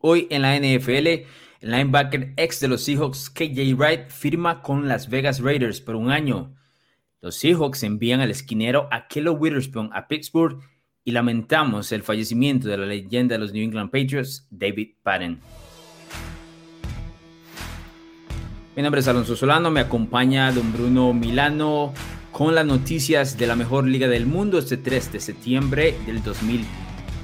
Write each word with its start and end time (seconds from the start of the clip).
Hoy 0.00 0.28
en 0.30 0.42
la 0.42 0.56
NFL, 0.56 1.06
el 1.06 1.26
linebacker 1.60 2.32
ex 2.36 2.60
de 2.60 2.68
los 2.68 2.84
Seahawks, 2.84 3.28
KJ 3.30 3.74
Wright, 3.74 4.10
firma 4.10 4.62
con 4.62 4.86
Las 4.86 5.10
Vegas 5.10 5.40
Raiders 5.40 5.80
por 5.80 5.96
un 5.96 6.12
año. 6.12 6.54
Los 7.20 7.34
Seahawks 7.34 7.82
envían 7.82 8.20
al 8.20 8.30
esquinero 8.30 8.88
Akello 8.92 9.32
Witherspoon 9.32 9.90
a 9.92 10.06
Pittsburgh 10.06 10.60
y 11.02 11.10
lamentamos 11.10 11.90
el 11.90 12.04
fallecimiento 12.04 12.68
de 12.68 12.76
la 12.76 12.86
leyenda 12.86 13.34
de 13.34 13.40
los 13.40 13.52
New 13.52 13.64
England 13.64 13.90
Patriots, 13.90 14.46
David 14.50 14.90
Patton. 15.02 15.40
Mi 18.76 18.82
nombre 18.82 19.00
es 19.00 19.08
Alonso 19.08 19.34
Solano, 19.34 19.72
me 19.72 19.80
acompaña 19.80 20.52
don 20.52 20.72
Bruno 20.72 21.12
Milano 21.12 21.92
con 22.30 22.54
las 22.54 22.64
noticias 22.64 23.36
de 23.36 23.48
la 23.48 23.56
mejor 23.56 23.84
liga 23.84 24.06
del 24.06 24.26
mundo 24.26 24.60
este 24.60 24.76
3 24.76 25.10
de 25.14 25.18
septiembre 25.18 25.96
del 26.06 26.22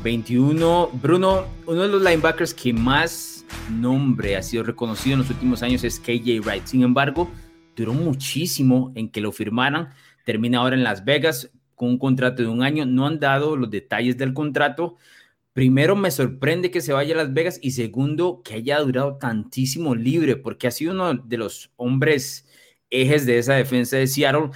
2021. 0.05 0.91
Bruno, 1.01 1.47
uno 1.67 1.83
de 1.83 1.89
los 1.89 2.03
linebackers 2.03 2.53
que 2.53 2.75
más 2.75 3.47
nombre 3.71 4.37
ha 4.37 4.43
sido 4.43 4.63
reconocido 4.63 5.15
en 5.15 5.21
los 5.21 5.31
últimos 5.31 5.63
años 5.63 5.83
es 5.83 5.99
KJ 5.99 6.41
Wright. 6.41 6.67
Sin 6.67 6.83
embargo, 6.83 7.31
duró 7.75 7.95
muchísimo 7.95 8.93
en 8.97 9.09
que 9.09 9.23
lo 9.23 9.33
firmaran. 9.33 9.95
Termina 10.27 10.59
ahora 10.59 10.77
en 10.77 10.85
Las 10.85 11.07
Vegas 11.07 11.51
con 11.75 11.89
un 11.89 11.99
contrato 11.99 12.43
de 12.43 12.49
un 12.49 12.63
año. 12.63 12.85
No 12.85 13.07
han 13.07 13.19
dado 13.19 13.57
los 13.57 13.71
detalles 13.71 14.19
del 14.19 14.35
contrato, 14.35 14.97
primero 15.55 15.97
me 15.97 16.11
sorprende 16.11 16.71
que 16.71 16.83
se 16.83 16.93
vaya 16.93 17.15
a 17.15 17.19
Las 17.19 17.33
Vegas 17.33 17.59
y 17.63 17.71
segundo 17.71 18.43
que 18.45 18.55
haya 18.55 18.81
durado 18.81 19.17
tantísimo 19.17 19.95
libre 19.95 20.37
porque 20.37 20.67
ha 20.67 20.71
sido 20.71 20.93
uno 20.93 21.15
de 21.15 21.39
los 21.39 21.71
hombres 21.77 22.47
ejes 22.91 23.25
de 23.25 23.39
esa 23.39 23.55
defensa 23.55 23.97
de 23.97 24.07
Seattle 24.07 24.51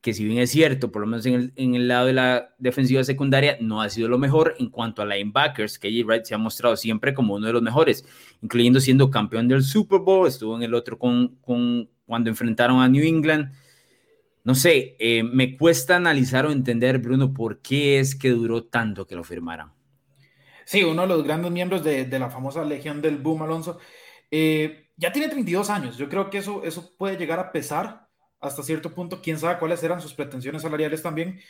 que 0.00 0.14
si 0.14 0.24
bien 0.24 0.38
es 0.38 0.50
cierto, 0.50 0.90
por 0.90 1.02
lo 1.02 1.06
menos 1.06 1.26
en 1.26 1.74
el, 1.74 1.88
lado 1.88 2.06
de 2.06 2.14
la 2.14 2.54
defensiva 2.58 3.04
secundaria, 3.04 3.58
no 3.60 3.82
ha 3.82 3.90
sido 3.90 4.08
lo 4.08 4.18
mejor 4.18 4.54
en 4.58 4.70
cuanto 4.70 5.02
a 5.02 5.06
linebackers, 5.06 5.78
que. 5.78 6.02
Wright 6.02 6.24
se 6.24 6.34
ha 6.34 6.38
mostrado 6.38 6.76
siempre 6.76 7.12
como 7.12 7.34
uno 7.34 7.46
de 7.46 7.52
los 7.52 7.62
mejores, 7.62 8.04
incluyendo 8.40 8.80
siendo 8.80 9.10
campeón 9.10 9.46
del 9.48 9.62
Super 9.62 10.00
Bowl, 10.00 10.26
estuvo 10.26 10.56
en 10.56 10.62
el 10.62 10.72
otro 10.72 10.98
con, 10.98 11.36
con 11.42 11.90
cuando 12.06 12.30
enfrentaron 12.30 12.80
a 12.80 12.88
New 12.88 13.04
England. 13.04 13.52
No 14.42 14.54
sé, 14.54 14.96
eh, 14.98 15.22
me 15.22 15.58
cuesta 15.58 15.96
analizar 15.96 16.46
o 16.46 16.50
entender, 16.50 16.98
Bruno, 16.98 17.34
por 17.34 17.60
qué 17.60 18.00
es 18.00 18.14
que 18.14 18.30
duró 18.30 18.64
tanto 18.64 19.06
que 19.06 19.14
lo 19.14 19.22
firmaran. 19.22 19.72
Sí, 20.64 20.82
uno 20.82 21.02
de 21.02 21.08
los 21.08 21.24
grandes 21.24 21.52
miembros 21.52 21.84
de, 21.84 22.06
la 22.18 22.30
famosa 22.30 22.64
Legión 22.64 23.02
del 23.02 23.18
Boom, 23.18 23.42
Alonso. 23.42 23.78
Eh, 24.30 24.88
ya 24.96 25.12
tiene 25.12 25.28
32 25.28 25.68
años. 25.68 25.98
Yo 25.98 26.08
creo 26.08 26.30
que 26.30 26.38
eso, 26.38 26.64
eso 26.64 26.96
puede 26.96 27.18
llegar 27.18 27.38
a 27.38 27.52
pesar 27.52 28.09
hasta 28.40 28.62
cierto 28.62 28.92
punto. 28.94 29.20
Quién 29.22 29.38
sabe 29.38 29.58
cuáles 29.58 29.82
eran 29.82 30.00
sus 30.00 30.14
pretensiones 30.14 30.62
salariales 30.62 31.02
también. 31.02 31.40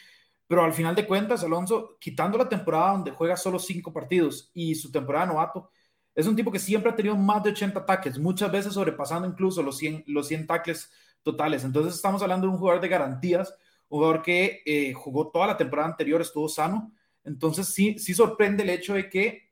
Pero 0.46 0.64
al 0.64 0.72
final 0.72 0.94
de 0.94 1.06
cuentas, 1.06 1.44
Alonso, 1.44 1.96
quitando 2.00 2.36
la 2.36 2.48
temporada 2.48 2.92
donde 2.92 3.12
juega 3.12 3.36
solo 3.36 3.58
cinco 3.58 3.92
partidos 3.92 4.50
y 4.52 4.74
su 4.74 4.90
temporada 4.90 5.26
novato, 5.26 5.70
es 6.14 6.26
un 6.26 6.34
tipo 6.36 6.50
que 6.50 6.58
siempre 6.58 6.90
ha 6.90 6.96
tenido 6.96 7.16
más 7.16 7.42
de 7.44 7.50
80 7.50 7.80
ataques, 7.80 8.18
muchas 8.18 8.50
veces 8.50 8.74
sobrepasando 8.74 9.28
incluso 9.28 9.62
los 9.62 9.78
100, 9.78 10.04
los 10.08 10.26
100 10.26 10.46
tackles 10.48 10.90
totales. 11.22 11.64
Entonces 11.64 11.94
estamos 11.94 12.20
hablando 12.22 12.46
de 12.48 12.52
un 12.52 12.58
jugador 12.58 12.82
de 12.82 12.88
garantías, 12.88 13.50
un 13.88 13.98
jugador 13.98 14.22
que 14.22 14.62
eh, 14.66 14.92
jugó 14.92 15.30
toda 15.30 15.46
la 15.46 15.56
temporada 15.56 15.88
anterior, 15.88 16.20
estuvo 16.20 16.48
sano 16.48 16.92
entonces 17.24 17.68
sí, 17.68 17.98
sí 17.98 18.14
sorprende 18.14 18.62
el 18.62 18.70
hecho 18.70 18.94
de 18.94 19.08
que 19.08 19.50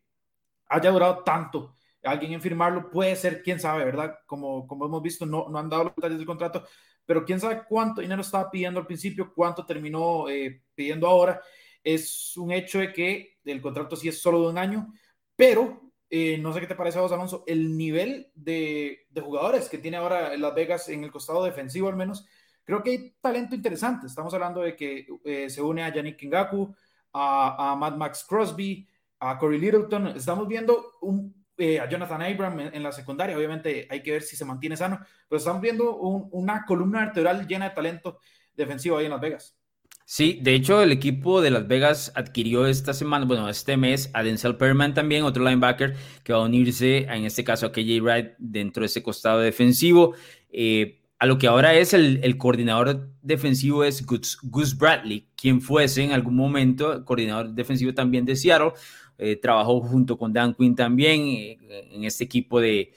haya 0.68 0.90
durado 0.90 1.22
tanto. 1.24 1.76
Alguien 2.02 2.32
en 2.32 2.40
firmarlo 2.40 2.90
puede 2.90 3.16
ser, 3.16 3.42
quién 3.42 3.60
sabe, 3.60 3.84
¿verdad? 3.84 4.18
Como, 4.26 4.66
como 4.66 4.86
hemos 4.86 5.02
visto, 5.02 5.26
no, 5.26 5.48
no 5.48 5.58
han 5.58 5.68
dado 5.68 5.84
los 5.84 5.96
detalles 5.96 6.18
del 6.18 6.26
contrato, 6.26 6.64
pero 7.08 7.24
quién 7.24 7.40
sabe 7.40 7.62
cuánto 7.66 8.02
dinero 8.02 8.20
estaba 8.20 8.50
pidiendo 8.50 8.78
al 8.78 8.86
principio, 8.86 9.32
cuánto 9.34 9.64
terminó 9.64 10.28
eh, 10.28 10.60
pidiendo 10.74 11.06
ahora. 11.06 11.40
Es 11.82 12.36
un 12.36 12.52
hecho 12.52 12.80
de 12.80 12.92
que 12.92 13.38
el 13.46 13.62
contrato 13.62 13.96
sí 13.96 14.10
es 14.10 14.20
solo 14.20 14.42
de 14.42 14.48
un 14.48 14.58
año, 14.58 14.92
pero 15.34 15.90
eh, 16.10 16.36
no 16.36 16.52
sé 16.52 16.60
qué 16.60 16.66
te 16.66 16.74
parece 16.74 16.98
a 16.98 17.00
vos, 17.00 17.10
Alonso, 17.10 17.44
el 17.46 17.78
nivel 17.78 18.30
de, 18.34 19.06
de, 19.08 19.20
jugadores 19.22 19.70
que 19.70 19.78
tiene 19.78 19.96
ahora 19.96 20.36
Las 20.36 20.54
Vegas 20.54 20.86
en 20.90 21.02
el 21.02 21.10
costado 21.10 21.44
defensivo 21.44 21.88
al 21.88 21.96
menos, 21.96 22.26
creo 22.62 22.82
que 22.82 22.90
hay 22.90 23.16
talento 23.22 23.54
interesante. 23.54 24.06
Estamos 24.06 24.34
hablando 24.34 24.60
de 24.60 24.76
que 24.76 25.06
eh, 25.24 25.48
se 25.48 25.62
une 25.62 25.84
a 25.84 25.94
Yannick 25.94 26.18
Kingaku, 26.18 26.74
a, 27.14 27.74
Mad 27.74 27.96
Max 27.96 28.22
Crosby, 28.28 28.86
a 29.20 29.38
Corey 29.38 29.58
Littleton. 29.58 30.08
Estamos 30.08 30.46
viendo 30.46 30.98
un, 31.00 31.37
eh, 31.58 31.80
a 31.80 31.88
Jonathan 31.88 32.22
Abram 32.22 32.60
en, 32.60 32.82
la 32.82 32.92
secundaria. 32.92 33.36
Obviamente 33.36 33.86
hay 33.90 34.02
que 34.02 34.12
ver 34.12 34.22
si 34.22 34.36
se 34.36 34.44
mantiene 34.44 34.76
sano, 34.76 35.00
pero 35.28 35.38
estamos 35.38 35.60
viendo 35.60 35.96
una 35.96 36.64
columna 36.64 37.00
vertebral 37.00 37.46
llena 37.46 37.68
de 37.68 37.74
talento 37.74 38.20
defensivo 38.54 38.96
ahí 38.96 39.06
en 39.06 39.10
Las 39.10 39.20
Vegas. 39.20 39.58
Sí, 40.04 40.38
de 40.40 40.54
hecho 40.54 40.80
el 40.80 40.90
equipo 40.90 41.42
de 41.42 41.50
Las 41.50 41.68
Vegas 41.68 42.12
adquirió 42.14 42.66
esta 42.66 42.94
semana, 42.94 43.26
bueno, 43.26 43.48
este 43.48 43.76
mes 43.76 44.10
a 44.14 44.22
Denzel 44.22 44.56
Perman 44.56 44.94
también, 44.94 45.24
otro 45.24 45.44
linebacker 45.44 45.96
que 46.24 46.32
va 46.32 46.38
a 46.38 46.42
unirse, 46.44 47.00
en 47.00 47.24
este 47.24 47.44
caso 47.44 47.66
a 47.66 47.72
KJ 47.72 48.00
Wright 48.00 48.30
dentro 48.38 48.80
de 48.80 48.86
ese 48.86 49.02
costado 49.02 49.40
defensivo. 49.40 50.14
Eh, 50.50 51.02
a 51.18 51.26
lo 51.26 51.36
que 51.36 51.48
ahora 51.48 51.74
es 51.74 51.92
el, 51.94 52.38
coordinador 52.38 53.10
defensivo 53.22 53.82
es 53.82 54.06
Gus, 54.06 54.78
Bradley, 54.78 55.28
quien 55.36 55.60
fuese 55.60 56.04
en 56.04 56.12
algún 56.12 56.36
momento 56.36 57.04
coordinador 57.04 57.52
defensivo 57.52 57.92
también 57.92 58.24
de 58.24 58.36
Seattle. 58.36 58.72
Eh, 59.18 59.36
trabajó 59.36 59.80
junto 59.80 60.16
con 60.16 60.32
Dan 60.32 60.54
Quinn 60.54 60.76
también 60.76 61.20
eh, 61.22 61.58
en 61.90 62.04
este 62.04 62.24
equipo 62.24 62.60
de, 62.60 62.92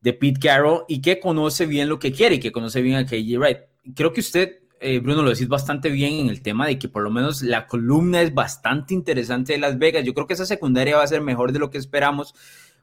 de, 0.00 0.12
Pete 0.12 0.40
Carroll 0.40 0.84
y 0.88 1.00
que 1.00 1.20
conoce 1.20 1.64
bien 1.66 1.88
lo 1.88 2.00
que 2.00 2.12
quiere 2.12 2.34
y 2.34 2.40
que 2.40 2.50
conoce 2.50 2.82
bien 2.82 2.96
a 2.96 3.06
KJ 3.06 3.38
Wright. 3.38 3.58
Creo 3.94 4.12
que 4.12 4.20
usted, 4.20 4.58
eh, 4.80 4.98
Bruno, 4.98 5.22
lo 5.22 5.30
decís 5.30 5.46
bastante 5.46 5.90
bien 5.90 6.14
en 6.14 6.28
el 6.28 6.42
tema 6.42 6.66
de 6.66 6.78
que 6.78 6.88
por 6.88 7.02
lo 7.02 7.10
menos 7.10 7.42
la 7.42 7.66
columna 7.66 8.20
es 8.20 8.34
bastante 8.34 8.94
interesante 8.94 9.52
de 9.52 9.58
Las 9.58 9.78
Vegas. 9.78 10.04
Yo 10.04 10.12
creo 10.12 10.26
que 10.26 10.34
esa 10.34 10.46
secundaria 10.46 10.96
va 10.96 11.04
a 11.04 11.06
ser 11.06 11.20
mejor 11.20 11.52
de 11.52 11.60
lo 11.60 11.70
que 11.70 11.78
esperamos. 11.78 12.34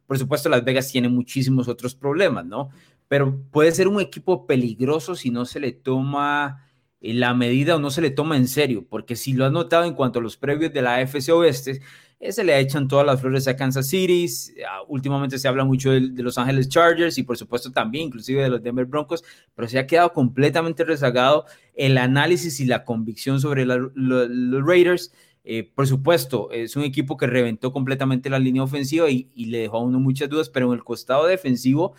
Por 0.07 0.17
supuesto, 0.17 0.47
Las 0.49 0.63
Vegas 0.63 0.91
tiene 0.91 1.09
muchísimos 1.09 1.67
otros 1.67 1.93
problemas, 1.93 2.45
¿no? 2.45 2.69
pero 3.11 3.43
puede 3.51 3.73
ser 3.73 3.89
un 3.89 3.99
equipo 3.99 4.47
peligroso 4.47 5.15
si 5.17 5.31
no 5.31 5.43
se 5.43 5.59
le 5.59 5.73
toma 5.73 6.70
la 7.01 7.34
medida 7.34 7.75
o 7.75 7.79
no 7.79 7.89
se 7.89 8.01
le 8.01 8.12
toma 8.12 8.38
en 8.38 8.47
serio, 8.47 8.85
porque 8.88 9.16
si 9.16 9.34
lo 9.34 9.45
has 9.45 9.51
notado 9.51 9.85
en 9.85 9.95
cuanto 9.95 10.19
a 10.19 10.22
los 10.22 10.38
previos 10.38 10.72
de 10.72 10.81
la 10.81 10.95
AFC 10.95 11.29
Oeste, 11.29 11.81
eh, 12.19 12.31
se 12.31 12.44
le 12.44 12.59
echan 12.59 12.88
todas 12.88 13.03
las 13.03 13.19
flores 13.19 13.47
a 13.47 13.56
Kansas 13.56 13.88
City, 13.88 14.28
ah, 14.69 14.81
últimamente 14.88 15.39
se 15.39 15.47
habla 15.47 15.66
mucho 15.66 15.89
de, 15.89 16.01
Los 16.22 16.38
Ángeles 16.38 16.69
Chargers 16.69 17.17
y 17.17 17.23
por 17.23 17.35
supuesto 17.35 17.72
también 17.72 18.06
inclusive 18.06 18.44
de 18.44 18.50
los 18.50 18.62
Denver 18.62 18.85
Broncos, 18.85 19.23
pero 19.56 19.67
se 19.67 19.79
ha 19.79 19.88
quedado 19.88 20.13
completamente 20.13 20.84
rezagado 20.84 21.45
el 21.73 21.97
análisis 21.97 22.59
y 22.59 22.66
la 22.66 22.84
convicción 22.84 23.41
sobre 23.41 23.66
los 23.66 24.63
Raiders. 24.63 25.12
Eh, 25.44 25.72
por 25.73 25.88
supuesto, 25.88 26.51
es 26.51 26.75
un 26.75 26.83
equipo 26.83 27.18
que 27.18 27.25
reventó 27.25 27.73
completamente 27.73 28.29
la 28.29 28.38
línea 28.38 28.62
ofensiva 28.62 29.09
y, 29.09 29.31
y, 29.33 29.45
le 29.45 29.57
dejó 29.57 29.78
a 29.78 29.81
uno 29.81 30.00
muchas 30.00 30.29
dudas, 30.29 30.50
pero 30.50 30.68
en 30.68 30.73
el 30.73 30.83
costado 30.83 31.25
defensivo 31.25 31.95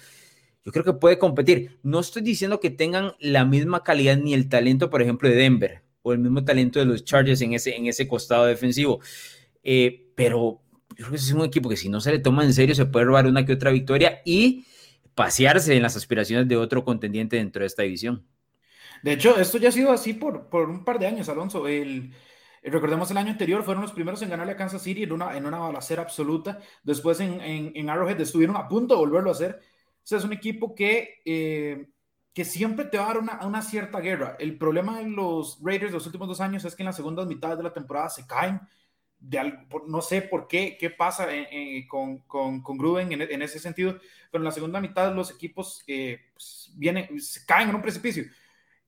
yo 0.65 0.73
creo 0.73 0.85
que 0.85 0.93
puede 0.93 1.19
competir. 1.19 1.79
No 1.83 2.01
estoy 2.01 2.23
diciendo 2.23 2.61
que 2.61 2.71
tengan 2.71 3.13
la 3.19 3.45
misma 3.45 3.83
calidad 3.83 4.17
ni 4.17 4.35
el 4.35 4.49
talento, 4.49 4.91
por 4.91 5.03
ejemplo, 5.03 5.29
de 5.29 5.35
Denver 5.35 5.83
o 6.03 6.13
el 6.13 6.19
mismo 6.19 6.45
talento 6.45 6.79
de 6.79 6.85
los 6.85 7.05
Chargers 7.05 7.41
en 7.43 7.55
ese, 7.55 7.77
en 7.77 7.87
ese 7.87 8.07
costado 8.09 8.47
defensivo. 8.47 9.01
Eh, 9.63 10.13
pero 10.15 10.61
yo 10.91 10.97
creo 10.97 11.11
que 11.11 11.17
es 11.17 11.33
un 11.33 11.45
equipo 11.45 11.69
que 11.69 11.77
si 11.77 11.89
no 11.89 12.01
se 12.01 12.11
le 12.11 12.19
toma 12.19 12.45
en 12.45 12.53
serio 12.53 12.75
se 12.75 12.87
puede 12.87 13.07
robar 13.07 13.27
una 13.27 13.47
que 13.47 13.53
otra 13.53 13.71
victoria 13.71 14.21
y 14.25 14.65
pasearse 15.15 15.77
en 15.77 15.83
las 15.83 15.97
aspiraciones 15.97 16.49
de 16.49 16.57
otro 16.57 16.85
contendiente 16.85 17.37
dentro 17.37 17.61
de 17.61 17.67
esta 17.67 17.83
división. 17.83 18.27
De 19.03 19.13
hecho, 19.13 19.37
esto 19.39 19.59
ya 19.59 19.69
ha 19.69 19.73
sido 19.73 19.93
así 19.93 20.15
por, 20.15 20.49
por 20.49 20.69
un 20.69 20.85
par 20.85 20.99
de 20.99 21.07
años, 21.07 21.29
Alonso. 21.29 21.67
El, 21.67 22.13
recordemos 22.63 23.11
el 23.11 23.17
año 23.17 23.31
anterior, 23.31 23.65
fueron 23.65 23.83
los 23.83 23.93
primeros 23.93 24.23
en 24.23 24.31
ganarle 24.31 24.53
a 24.53 24.57
Kansas 24.57 24.83
City 24.83 25.03
en 25.03 25.13
una, 25.13 25.37
en 25.37 25.45
una 25.45 25.59
balacera 25.59 26.03
absoluta. 26.03 26.61
Después 26.85 27.19
en, 27.21 27.41
en, 27.41 27.73
en 27.75 27.91
Arrowhead 27.91 28.21
estuvieron 28.21 28.57
a 28.57 28.69
punto 28.69 28.95
de 28.95 29.01
volverlo 29.01 29.31
a 29.31 29.33
hacer 29.33 29.61
sea, 30.05 30.19
es 30.19 30.25
un 30.25 30.33
equipo 30.33 30.75
que, 30.75 31.21
eh, 31.25 31.89
que 32.33 32.45
siempre 32.45 32.85
te 32.85 32.99
va 32.99 33.05
a 33.05 33.09
dar 33.09 33.19
una, 33.19 33.47
una, 33.47 33.63
cierta 33.63 34.01
guerra. 34.01 34.37
El 34.39 34.59
problema 34.59 34.99
de 34.99 35.09
los 35.09 35.59
Raiders 35.63 35.93
de 35.93 35.99
los 35.99 36.07
últimos 36.07 36.29
dos 36.29 36.41
años 36.41 36.65
es 36.65 36.75
que 36.75 36.83
en 36.83 36.87
las 36.87 36.97
segundas 36.97 37.27
mitades 37.27 37.59
de 37.59 37.65
la 37.65 37.73
temporada 37.73 38.09
se 38.09 38.27
caen. 38.27 38.61
De, 39.19 39.67
no 39.87 40.03
sé 40.03 40.23
por 40.23 40.49
qué, 40.49 40.77
qué 40.79 40.91
pasa 40.91 41.33
eh, 41.33 41.49
eh, 41.53 41.87
con, 41.87 42.19
con, 42.21 42.61
con, 42.61 42.77
Gruden 42.77 43.13
en, 43.13 43.43
ese 43.43 43.61
sentido, 43.61 43.97
pero 44.33 44.43
en 44.43 44.47
la 44.47 44.51
segunda 44.51 44.81
mitad 44.81 45.15
los 45.15 45.31
equipos 45.31 45.85
pues, 45.87 46.73
vienen, 46.75 47.21
se 47.21 47.47
caen 47.47 47.69
en 47.69 47.77
un 47.77 47.83
precipicio. 47.83 48.25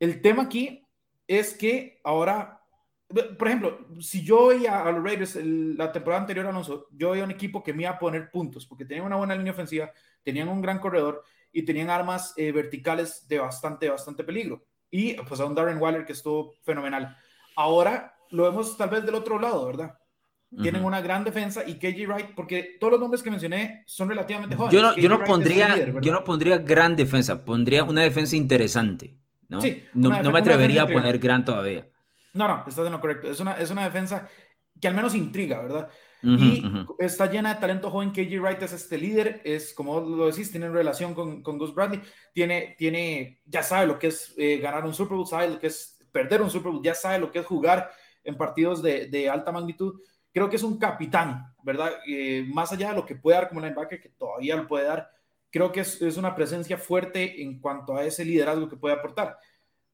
El 0.01 0.21
tema 0.21 0.43
aquí 0.43 0.85
es 1.29 1.55
que 1.55 2.01
ahora 2.03 2.64
por 3.09 3.49
ejemplo, 3.49 3.87
si 4.01 4.25
yo 4.25 4.49
veía 4.49 4.83
a 4.83 4.91
los 4.91 5.05
Raiders 5.05 5.37
la 5.37 5.93
temporada 5.93 6.23
anterior, 6.23 6.47
Alonso, 6.47 6.89
yo 6.93 7.11
veía 7.11 7.25
un 7.25 7.31
equipo 7.31 7.63
que 7.63 7.73
me 7.73 7.83
iba 7.83 7.93
a 7.93 7.99
poner 7.99 8.31
puntos, 8.31 8.67
porque 8.67 8.85
tenían 8.85 9.07
una 9.07 9.17
buena 9.17 9.37
línea 9.37 9.53
ofensiva, 9.53 9.93
tenían 10.23 10.49
un 10.49 10.61
gran 10.61 10.79
corredor 10.79 11.23
y 11.53 11.63
tenían 11.63 11.91
armas 11.91 12.35
eh, 12.37 12.51
verticales 12.51 13.29
de 13.29 13.39
bastante, 13.39 13.89
bastante 13.89 14.25
peligro. 14.25 14.65
Y 14.91 15.15
pues 15.15 15.41
a 15.41 15.45
un 15.45 15.55
Darren 15.55 15.79
Waller 15.79 16.05
que 16.05 16.13
estuvo 16.13 16.55
fenomenal. 16.63 17.17
Ahora 17.57 18.17
lo 18.31 18.45
vemos 18.45 18.77
tal 18.77 18.91
vez 18.91 19.05
del 19.05 19.15
otro 19.15 19.39
lado, 19.39 19.67
¿verdad? 19.67 19.99
Tienen 20.63 20.85
una 20.85 21.01
gran 21.01 21.25
defensa 21.25 21.65
y 21.67 21.75
KJ 21.75 22.07
Wright, 22.07 22.35
porque 22.37 22.77
todos 22.79 22.93
los 22.93 23.01
nombres 23.01 23.25
que 23.25 23.31
mencioné 23.31 23.83
son 23.87 24.09
relativamente 24.09 24.55
jóvenes. 24.55 24.73
Yo 24.73 24.83
no, 24.83 24.97
yo 24.97 25.09
no 25.09 25.25
pondría, 25.25 26.01
yo 26.01 26.13
no 26.13 26.23
pondría 26.23 26.59
gran 26.59 26.95
defensa, 26.95 27.45
pondría 27.45 27.83
una 27.83 28.03
defensa 28.03 28.37
interesante. 28.37 29.19
¿no? 29.49 29.61
no, 29.95 30.23
no 30.23 30.31
me 30.31 30.39
atrevería 30.39 30.83
a 30.83 30.87
poner 30.87 31.19
gran 31.19 31.45
todavía. 31.45 31.89
No, 32.35 32.49
no, 32.49 32.65
estás 32.67 32.87
en 32.87 32.93
lo 32.93 33.01
correcto. 33.01 33.31
Es 33.31 33.41
una, 33.41 33.53
es 33.55 33.71
una 33.71 33.85
defensa 33.85 34.29
que 34.81 34.89
al 34.89 34.95
menos 34.95 35.15
intriga, 35.15 35.63
¿verdad? 35.63 35.89
y 36.27 36.65
está 36.99 37.31
llena 37.31 37.55
de 37.55 37.61
talento 37.61 37.91
joven. 37.91 38.11
KJ 38.11 38.41
Wright 38.41 38.63
es 38.63 38.73
este 38.73 38.97
líder, 38.97 39.43
es 39.45 39.75
como 39.75 40.01
lo 40.01 40.27
decís, 40.27 40.51
tiene 40.51 40.71
relación 40.71 41.15
con, 41.15 41.43
con 41.43 41.59
Gus 41.59 41.75
Bradley, 41.75 42.01
tiene, 42.33 42.75
tiene, 42.79 43.43
ya 43.45 43.63
sabe 43.63 43.87
lo 43.87 43.99
que 43.99 44.07
es 44.07 44.35
eh, 44.39 44.59
ganar 44.59 44.85
un 44.85 44.95
Super 44.95 45.17
Bowl, 45.17 45.27
sabe 45.27 45.51
lo 45.51 45.59
que 45.59 45.67
es 45.67 45.99
perder 46.11 46.41
un 46.41 46.51
Super 46.51 46.73
Bowl, 46.73 46.83
ya 46.83 46.95
sabe 46.95 47.19
lo 47.19 47.31
que 47.31 47.41
es 47.41 47.47
jugar 47.47 47.91
en 48.23 48.37
partidos 48.37 48.83
de, 48.83 49.07
de 49.09 49.29
alta 49.29 49.53
magnitud. 49.53 50.01
Creo 50.33 50.49
que 50.49 50.57
es 50.57 50.63
un 50.63 50.79
capitán, 50.79 51.55
¿verdad? 51.63 51.93
Eh, 52.07 52.45
más 52.53 52.73
allá 52.73 52.91
de 52.91 52.97
lo 52.97 53.07
que 53.07 53.17
puede 53.17 53.37
dar 53.37 53.49
como 53.49 53.61
linebacker, 53.61 54.01
que 54.01 54.09
todavía 54.09 54.57
lo 54.57 54.67
puede 54.67 54.87
dar, 54.87 55.11
creo 55.51 55.71
que 55.71 55.81
es, 55.81 56.01
es 56.01 56.17
una 56.17 56.35
presencia 56.35 56.79
fuerte 56.79 57.43
en 57.43 57.61
cuanto 57.61 57.97
a 57.97 58.05
ese 58.05 58.25
liderazgo 58.25 58.69
que 58.69 58.77
puede 58.77 58.95
aportar. 58.95 59.37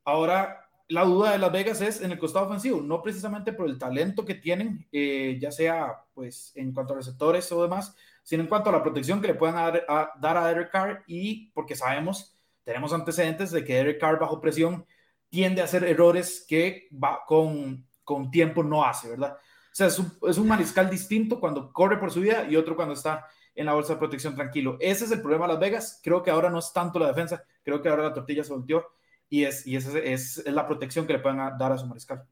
Ahora, 0.04 0.59
la 0.90 1.04
duda 1.04 1.30
de 1.32 1.38
Las 1.38 1.52
Vegas 1.52 1.80
es 1.80 2.00
en 2.02 2.10
el 2.10 2.18
costado 2.18 2.46
ofensivo, 2.46 2.80
no 2.80 3.00
precisamente 3.00 3.52
por 3.52 3.68
el 3.68 3.78
talento 3.78 4.24
que 4.24 4.34
tienen, 4.34 4.88
eh, 4.90 5.38
ya 5.40 5.52
sea 5.52 6.04
pues 6.12 6.52
en 6.56 6.72
cuanto 6.72 6.92
a 6.92 6.96
receptores 6.96 7.50
o 7.52 7.62
demás, 7.62 7.94
sino 8.24 8.42
en 8.42 8.48
cuanto 8.48 8.70
a 8.70 8.72
la 8.72 8.82
protección 8.82 9.20
que 9.20 9.28
le 9.28 9.34
puedan 9.34 9.54
dar 9.54 9.84
a, 9.88 10.10
dar 10.20 10.44
Derek 10.44 10.70
Carr 10.70 11.04
y 11.06 11.52
porque 11.52 11.76
sabemos, 11.76 12.36
tenemos 12.64 12.92
antecedentes 12.92 13.52
de 13.52 13.64
que 13.64 13.74
Derek 13.74 14.00
Carr 14.00 14.18
bajo 14.18 14.40
presión 14.40 14.84
tiende 15.28 15.60
a 15.60 15.66
hacer 15.66 15.84
errores 15.84 16.44
que 16.48 16.88
va 16.92 17.20
con, 17.24 17.86
con 18.02 18.32
tiempo 18.32 18.64
no 18.64 18.84
hace, 18.84 19.10
¿verdad? 19.10 19.36
O 19.36 19.74
sea, 19.74 19.86
es 19.86 19.98
un, 20.00 20.12
es 20.28 20.38
un 20.38 20.48
mariscal 20.48 20.90
distinto 20.90 21.38
cuando 21.38 21.72
corre 21.72 21.98
por 21.98 22.10
su 22.10 22.20
vida 22.20 22.46
y 22.50 22.56
otro 22.56 22.74
cuando 22.74 22.94
está 22.94 23.28
en 23.54 23.66
la 23.66 23.74
bolsa 23.74 23.92
de 23.92 24.00
protección 24.00 24.34
tranquilo. 24.34 24.76
Ese 24.80 25.04
es 25.04 25.12
el 25.12 25.22
problema 25.22 25.46
de 25.46 25.52
Las 25.52 25.60
Vegas. 25.60 26.00
Creo 26.02 26.20
que 26.20 26.32
ahora 26.32 26.50
no 26.50 26.58
es 26.58 26.72
tanto 26.72 26.98
la 26.98 27.06
defensa, 27.06 27.44
creo 27.62 27.80
que 27.80 27.88
ahora 27.88 28.02
la 28.02 28.12
tortilla 28.12 28.42
se 28.42 28.52
volteó 28.52 28.84
y, 29.30 29.44
es, 29.44 29.66
y 29.66 29.76
esa 29.76 29.96
es, 29.98 30.38
es, 30.38 30.52
la 30.52 30.66
protección 30.66 31.06
que 31.06 31.14
le 31.14 31.20
pueden 31.20 31.38
dar 31.58 31.72
a 31.72 31.78
su 31.78 31.86
mariscal. 31.86 32.24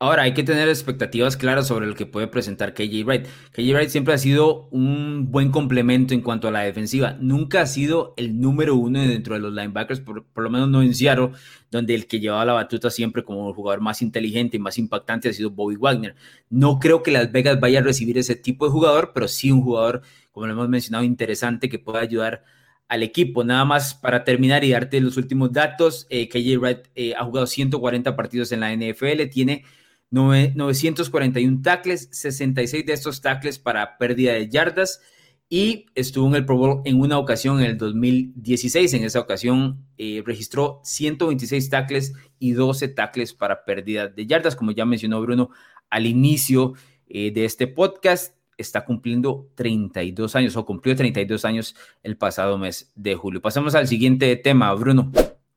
Ahora, 0.00 0.22
hay 0.22 0.32
que 0.32 0.44
tener 0.44 0.68
expectativas 0.68 1.36
claras 1.36 1.66
sobre 1.66 1.86
lo 1.86 1.96
que 1.96 2.06
puede 2.06 2.28
presentar 2.28 2.72
KJ 2.72 3.04
Wright. 3.04 3.26
KJ 3.50 3.74
Wright 3.74 3.88
siempre 3.88 4.14
ha 4.14 4.18
sido 4.18 4.68
un 4.68 5.32
buen 5.32 5.50
complemento 5.50 6.14
en 6.14 6.20
cuanto 6.20 6.46
a 6.46 6.52
la 6.52 6.60
defensiva. 6.60 7.16
Nunca 7.18 7.62
ha 7.62 7.66
sido 7.66 8.14
el 8.16 8.40
número 8.40 8.76
uno 8.76 9.00
dentro 9.00 9.34
de 9.34 9.40
los 9.40 9.52
linebackers, 9.52 9.98
por, 9.98 10.24
por 10.26 10.44
lo 10.44 10.50
menos 10.50 10.68
no 10.68 10.82
en 10.82 10.94
Seattle, 10.94 11.32
donde 11.72 11.96
el 11.96 12.06
que 12.06 12.20
llevaba 12.20 12.44
la 12.44 12.52
batuta 12.52 12.90
siempre 12.90 13.24
como 13.24 13.48
el 13.48 13.54
jugador 13.56 13.80
más 13.80 14.00
inteligente 14.00 14.56
y 14.56 14.60
más 14.60 14.78
impactante 14.78 15.30
ha 15.30 15.32
sido 15.32 15.50
Bobby 15.50 15.74
Wagner. 15.74 16.14
No 16.48 16.78
creo 16.78 17.02
que 17.02 17.10
Las 17.10 17.32
Vegas 17.32 17.58
vaya 17.58 17.80
a 17.80 17.82
recibir 17.82 18.18
ese 18.18 18.36
tipo 18.36 18.66
de 18.66 18.70
jugador, 18.70 19.10
pero 19.12 19.26
sí 19.26 19.50
un 19.50 19.62
jugador, 19.62 20.02
como 20.30 20.46
lo 20.46 20.52
hemos 20.52 20.68
mencionado, 20.68 21.02
interesante 21.02 21.68
que 21.68 21.80
pueda 21.80 21.98
ayudar 21.98 22.44
al 22.88 23.02
equipo. 23.02 23.44
Nada 23.44 23.64
más 23.64 23.94
para 23.94 24.24
terminar 24.24 24.64
y 24.64 24.70
darte 24.70 25.00
los 25.00 25.16
últimos 25.16 25.52
datos, 25.52 26.06
eh, 26.10 26.28
KJ 26.28 26.58
Wright 26.58 26.78
eh, 26.94 27.14
ha 27.16 27.24
jugado 27.24 27.46
140 27.46 28.16
partidos 28.16 28.50
en 28.52 28.60
la 28.60 28.72
NFL, 28.72 29.28
tiene 29.30 29.64
941 30.10 31.60
tackles, 31.62 32.08
66 32.10 32.86
de 32.86 32.92
estos 32.94 33.20
tackles 33.20 33.58
para 33.58 33.98
pérdida 33.98 34.32
de 34.32 34.48
yardas 34.48 35.02
y 35.50 35.86
estuvo 35.94 36.26
en 36.28 36.34
el 36.34 36.46
Pro 36.46 36.56
Bowl 36.56 36.82
en 36.86 37.00
una 37.00 37.18
ocasión 37.18 37.60
en 37.60 37.66
el 37.66 37.78
2016. 37.78 38.94
En 38.94 39.04
esa 39.04 39.20
ocasión 39.20 39.86
eh, 39.98 40.22
registró 40.24 40.80
126 40.84 41.68
tackles 41.68 42.14
y 42.38 42.52
12 42.52 42.88
tackles 42.88 43.34
para 43.34 43.64
pérdida 43.64 44.08
de 44.08 44.26
yardas, 44.26 44.56
como 44.56 44.72
ya 44.72 44.86
mencionó 44.86 45.20
Bruno 45.20 45.50
al 45.90 46.06
inicio 46.06 46.74
de 47.10 47.46
este 47.46 47.66
podcast 47.66 48.37
está 48.58 48.84
cumpliendo 48.84 49.48
32 49.54 50.36
años 50.36 50.56
o 50.56 50.66
cumplió 50.66 50.94
32 50.94 51.44
años 51.44 51.76
el 52.02 52.16
pasado 52.18 52.58
mes 52.58 52.92
de 52.94 53.14
julio. 53.14 53.40
Pasamos 53.40 53.74
al 53.74 53.88
siguiente 53.88 54.36
tema, 54.36 54.74
Bruno. 54.74 55.10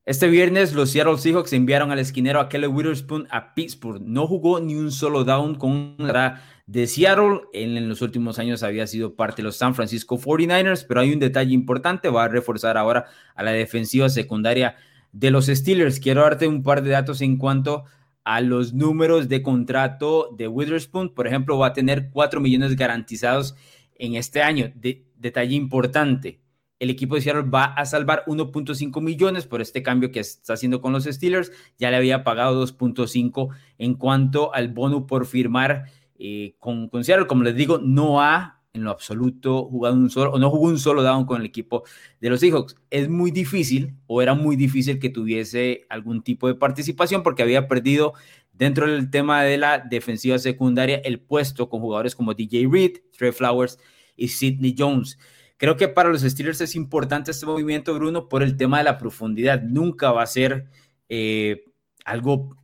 Este 0.04 0.28
viernes 0.30 0.74
los 0.74 0.90
Seattle 0.92 1.18
Seahawks 1.18 1.54
enviaron 1.54 1.92
al 1.92 2.00
esquinero 2.00 2.40
a 2.40 2.50
Kelly 2.50 2.68
Witherspoon 2.68 3.28
a 3.30 3.54
Pittsburgh. 3.54 4.02
No 4.02 4.26
jugó 4.26 4.60
ni 4.60 4.76
un 4.76 4.92
solo 4.92 5.24
down 5.24 5.56
con 5.56 5.96
la 6.00 6.42
de 6.66 6.88
Seattle. 6.88 7.42
Él 7.54 7.78
en 7.78 7.88
los 7.88 8.02
últimos 8.02 8.40
años 8.40 8.64
había 8.64 8.88
sido 8.88 9.16
parte 9.16 9.38
de 9.38 9.44
los 9.44 9.58
San 9.58 9.76
Francisco 9.76 10.18
49ers, 10.18 10.86
pero 10.88 11.02
hay 11.02 11.14
un 11.14 11.20
detalle 11.20 11.54
importante. 11.54 12.10
Va 12.10 12.24
a 12.24 12.28
reforzar 12.30 12.78
ahora 12.78 13.06
a 13.36 13.44
la 13.44 13.52
defensiva 13.52 14.10
secundaria 14.10 14.76
de 15.12 15.30
los 15.30 15.46
Steelers. 15.46 16.00
Quiero 16.00 16.22
darte 16.22 16.48
un 16.48 16.64
par 16.64 16.82
de 16.82 16.90
datos 16.90 17.22
en 17.22 17.38
cuanto 17.38 17.86
a 18.24 18.42
los 18.42 18.74
números 18.74 19.30
de 19.30 19.42
contrato 19.42 20.30
de 20.38 20.48
Witherspoon. 20.48 21.14
Por 21.14 21.28
ejemplo, 21.28 21.58
va 21.58 21.68
a 21.68 21.74
tener 21.74 22.10
4 22.12 22.40
millones 22.40 22.76
garantizados 22.76 23.56
en 23.96 24.16
este 24.16 24.42
año. 24.42 24.72
De, 24.76 25.06
detalle 25.16 25.56
importante, 25.56 26.42
el 26.80 26.90
equipo 26.90 27.16
de 27.16 27.22
Seattle 27.22 27.50
va 27.50 27.66
a 27.66 27.86
salvar 27.86 28.24
1.5 28.26 29.02
millones 29.02 29.46
por 29.46 29.62
este 29.62 29.84
cambio 29.84 30.12
que 30.12 30.20
está 30.20 30.54
haciendo 30.54 30.82
con 30.82 30.94
los 30.94 31.04
Steelers. 31.04 31.52
Ya 31.78 31.92
le 31.92 31.98
había 31.98 32.24
pagado 32.24 32.66
2.5 32.66 33.50
en 33.78 33.94
cuanto 33.96 34.54
al 34.54 34.70
bono 34.70 35.06
por 35.06 35.26
firmar 35.26 35.86
eh, 36.18 36.56
con, 36.60 36.90
con 36.90 37.04
Seattle. 37.04 37.28
Como 37.28 37.44
les 37.44 37.56
digo, 37.56 37.78
no 37.78 38.22
ha 38.22 38.61
en 38.74 38.84
lo 38.84 38.92
absoluto 38.92 39.66
jugado 39.66 39.96
un 39.96 40.10
solo, 40.10 40.32
o 40.32 40.40
no 40.40 40.50
jugó 40.50 40.68
un 40.68 40.80
solo 40.80 41.04
down 41.04 41.26
con 41.26 41.42
el 41.42 41.48
equipo 41.48 41.84
de 42.20 42.30
los 42.30 42.40
Seahawks. 42.40 42.76
Es 42.90 43.10
muy 43.10 43.32
difícil, 43.32 43.96
o 44.08 44.22
era 44.22 44.34
muy 44.34 44.56
difícil 44.56 45.00
que 45.00 45.10
tuviese 45.10 45.86
algún 45.90 46.24
tipo 46.24 46.48
de 46.48 46.56
participación 46.56 47.24
porque 47.24 47.44
había 47.44 47.68
perdido 47.68 48.14
dentro 48.54 48.90
del 48.90 49.10
tema 49.10 49.44
de 49.44 49.58
la 49.58 49.80
defensiva 49.80 50.38
secundaria 50.40 50.98
el 51.04 51.20
puesto 51.20 51.70
con 51.70 51.82
jugadores 51.82 52.16
como 52.16 52.34
DJ 52.34 52.68
Reed, 52.72 52.98
Trey 53.18 53.32
Flowers 53.32 53.80
y 54.16 54.30
Sidney 54.30 54.76
Jones. 54.78 55.18
Creo 55.58 55.78
que 55.78 55.88
para 55.88 56.10
los 56.10 56.22
Steelers 56.22 56.62
es 56.62 56.76
importante 56.76 57.32
este 57.32 57.46
movimiento, 57.46 57.94
Bruno, 57.94 58.30
por 58.30 58.42
el 58.42 58.58
tema 58.58 58.80
de 58.80 58.84
la 58.86 58.98
profundidad. 58.98 59.62
Nunca 59.62 60.12
va 60.12 60.24
a 60.24 60.28
ser 60.28 60.70
eh, 61.10 61.66
algo 62.04 62.56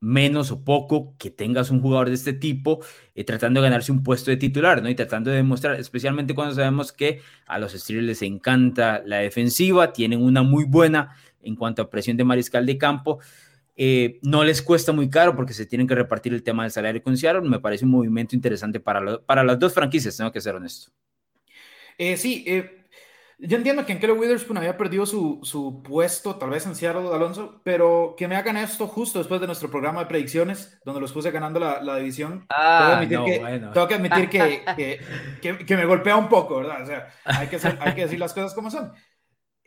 menos 0.00 0.50
o 0.50 0.64
poco 0.64 1.14
que 1.18 1.30
tengas 1.30 1.70
un 1.70 1.80
jugador 1.80 2.08
de 2.08 2.14
este 2.14 2.32
tipo 2.32 2.80
eh, 3.14 3.24
tratando 3.24 3.60
de 3.60 3.68
ganarse 3.68 3.92
un 3.92 4.02
puesto 4.02 4.30
de 4.30 4.38
titular, 4.38 4.82
¿no? 4.82 4.88
Y 4.88 4.94
tratando 4.94 5.30
de 5.30 5.36
demostrar, 5.36 5.78
especialmente 5.78 6.34
cuando 6.34 6.54
sabemos 6.54 6.92
que 6.92 7.20
a 7.46 7.58
los 7.58 7.72
Steelers 7.72 8.06
les 8.06 8.22
encanta 8.22 9.02
la 9.04 9.18
defensiva, 9.18 9.92
tienen 9.92 10.22
una 10.22 10.42
muy 10.42 10.64
buena 10.64 11.14
en 11.42 11.54
cuanto 11.54 11.82
a 11.82 11.90
presión 11.90 12.16
de 12.16 12.24
mariscal 12.24 12.66
de 12.66 12.78
campo. 12.78 13.20
Eh, 13.76 14.18
no 14.22 14.44
les 14.44 14.62
cuesta 14.62 14.92
muy 14.92 15.08
caro 15.08 15.34
porque 15.34 15.54
se 15.54 15.64
tienen 15.64 15.86
que 15.86 15.94
repartir 15.94 16.34
el 16.34 16.42
tema 16.42 16.64
del 16.64 16.72
salario 16.72 17.02
con 17.02 17.16
Seattle. 17.16 17.48
Me 17.48 17.60
parece 17.60 17.84
un 17.84 17.90
movimiento 17.92 18.34
interesante 18.34 18.80
para, 18.80 19.18
para 19.18 19.44
las 19.44 19.58
dos 19.58 19.72
franquicias, 19.72 20.16
tengo 20.16 20.32
que 20.32 20.40
ser 20.40 20.54
honesto. 20.54 20.90
Eh, 21.96 22.16
sí, 22.16 22.44
eh, 22.46 22.79
yo 23.42 23.56
entiendo 23.56 23.86
que 23.86 23.92
en 23.92 24.00
Kelly 24.00 24.12
Witherspoon 24.12 24.58
había 24.58 24.76
perdido 24.76 25.06
su, 25.06 25.40
su, 25.42 25.82
puesto, 25.82 26.36
tal 26.36 26.50
vez 26.50 26.66
en 26.66 26.74
Seattle, 26.74 27.08
Alonso, 27.12 27.60
pero 27.64 28.14
que 28.16 28.28
me 28.28 28.36
hagan 28.36 28.56
esto 28.56 28.86
justo 28.86 29.18
después 29.18 29.40
de 29.40 29.46
nuestro 29.46 29.70
programa 29.70 30.00
de 30.00 30.06
predicciones, 30.06 30.78
donde 30.84 31.00
los 31.00 31.12
puse 31.12 31.30
ganando 31.30 31.58
la, 31.58 31.82
la 31.82 31.96
división. 31.96 32.46
Ah, 32.50 33.04
tengo, 33.08 33.24
que, 33.24 33.38
bueno. 33.38 33.72
tengo 33.72 33.88
que 33.88 33.94
admitir 33.94 34.28
que, 34.28 34.62
que, 34.76 35.00
que, 35.40 35.64
que, 35.64 35.76
me 35.76 35.86
golpea 35.86 36.16
un 36.16 36.28
poco, 36.28 36.58
¿verdad? 36.58 36.82
O 36.82 36.86
sea, 36.86 37.08
hay 37.24 37.48
que, 37.48 37.58
ser, 37.58 37.78
hay 37.80 37.94
que 37.94 38.02
decir 38.02 38.18
las 38.18 38.34
cosas 38.34 38.54
como 38.54 38.70
son. 38.70 38.92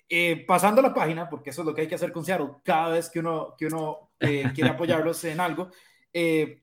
Eh, 0.09 0.43
pasando 0.45 0.81
la 0.81 0.93
página, 0.93 1.29
porque 1.29 1.49
eso 1.49 1.61
es 1.61 1.65
lo 1.65 1.73
que 1.73 1.81
hay 1.81 1.87
que 1.87 1.95
hacer 1.95 2.11
con 2.11 2.23
Seattle, 2.23 2.57
cada 2.63 2.89
vez 2.89 3.09
que 3.09 3.19
uno, 3.19 3.55
que 3.57 3.65
uno 3.65 4.11
eh, 4.19 4.51
quiere 4.53 4.69
apoyarlos 4.69 5.23
en 5.23 5.39
algo, 5.39 5.69
eh, 6.11 6.62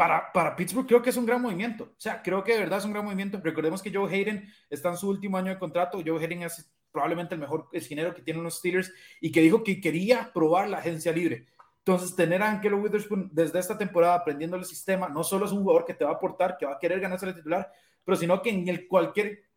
para, 0.00 0.32
para, 0.32 0.56
Pittsburgh 0.56 0.86
creo 0.86 1.02
que 1.02 1.10
es 1.10 1.16
un 1.18 1.26
gran 1.26 1.42
movimiento. 1.42 1.84
O 1.84 2.00
sea, 2.00 2.22
creo 2.22 2.42
que 2.42 2.54
de 2.54 2.60
verdad 2.60 2.78
es 2.78 2.86
un 2.86 2.92
gran 2.94 3.04
movimiento. 3.04 3.38
Recordemos 3.44 3.82
que 3.82 3.92
Joe 3.92 4.10
Hayden 4.10 4.50
está 4.70 4.88
en 4.88 4.96
su 4.96 5.10
último 5.10 5.36
año 5.36 5.50
de 5.50 5.58
contrato. 5.58 6.00
Joe 6.02 6.18
Hayden 6.18 6.42
es 6.44 6.72
probablemente 6.90 7.34
el 7.34 7.40
mejor 7.42 7.68
esquinero 7.70 8.14
que 8.14 8.22
tienen 8.22 8.42
los 8.42 8.56
Steelers 8.56 8.90
y 9.20 9.30
que 9.30 9.42
dijo 9.42 9.62
que 9.62 9.78
quería 9.78 10.30
probar 10.32 10.70
la 10.70 10.78
agencia 10.78 11.12
libre. 11.12 11.48
Entonces, 11.80 12.16
tener 12.16 12.42
a 12.42 12.48
Angelo 12.48 12.78
Witherspoon 12.78 13.28
desde 13.30 13.58
esta 13.58 13.76
temporada 13.76 14.14
aprendiendo 14.14 14.56
el 14.56 14.64
sistema, 14.64 15.06
no 15.10 15.22
solo 15.22 15.44
es 15.44 15.52
un 15.52 15.64
jugador 15.64 15.84
que 15.84 15.92
te 15.92 16.06
va 16.06 16.12
a 16.12 16.14
aportar, 16.14 16.56
que 16.56 16.64
va 16.64 16.76
a 16.76 16.78
querer 16.78 16.98
ganarse 16.98 17.26
el 17.26 17.34
titular, 17.34 17.70
pero 18.02 18.16
sino 18.16 18.40
que 18.40 18.48
en 18.48 18.66
el 18.68 18.88
cualquier 18.88 19.50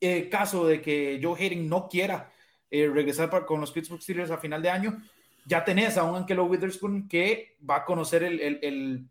eh, 0.00 0.30
caso 0.30 0.66
de 0.66 0.80
que 0.80 1.20
Joe 1.22 1.38
Hayden 1.38 1.68
no 1.68 1.90
quiera 1.90 2.32
eh, 2.70 2.88
regresar 2.88 3.28
para, 3.28 3.44
con 3.44 3.60
los 3.60 3.70
Pittsburgh 3.70 4.00
Steelers 4.00 4.30
a 4.30 4.38
final 4.38 4.62
de 4.62 4.70
año, 4.70 5.02
ya 5.44 5.62
tenés 5.62 5.98
a 5.98 6.04
un 6.04 6.16
Angelo 6.16 6.46
Witherspoon 6.46 7.06
que 7.06 7.58
va 7.68 7.76
a 7.76 7.84
conocer 7.84 8.22
el, 8.22 8.40
el, 8.40 8.58
el 8.62 9.10